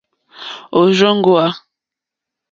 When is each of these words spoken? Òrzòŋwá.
Òrzòŋwá. 0.77 1.45